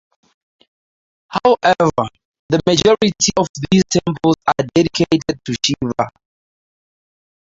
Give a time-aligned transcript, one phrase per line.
[1.27, 2.09] However,
[2.49, 6.09] the majority of these temples are dedicated to Shiva.